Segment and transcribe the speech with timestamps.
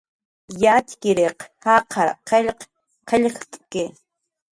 [0.63, 2.61] Yatxchiriq jaqar qillq
[3.09, 3.85] qillqt'ki